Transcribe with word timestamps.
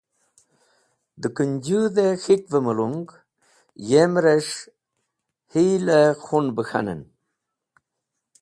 Dẽ 1.21 1.33
Kũnjũdh-e 1.35 2.07
K̃hikv-e 2.23 2.59
mulung, 2.65 3.05
yem’res̃h 3.89 4.55
hel-e 5.51 5.99
khun 6.23 6.47
be 6.55 6.63
k̃hanen. 6.69 7.01